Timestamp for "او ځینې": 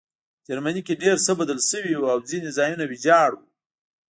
2.13-2.49